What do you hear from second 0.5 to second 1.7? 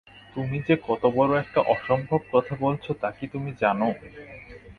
যে কত বড় একটা